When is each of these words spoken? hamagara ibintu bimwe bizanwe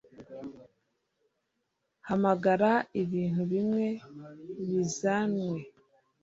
hamagara 2.07 2.71
ibintu 3.01 3.41
bimwe 3.51 3.87
bizanwe 4.69 5.57